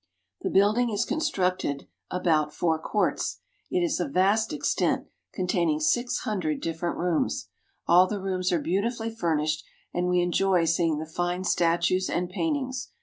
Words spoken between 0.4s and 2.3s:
The building is constructed "—the great palace of the